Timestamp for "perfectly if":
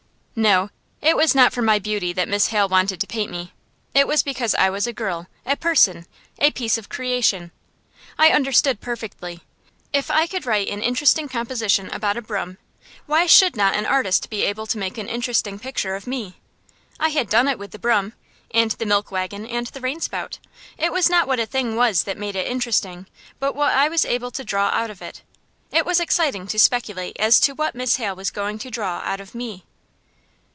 8.79-10.09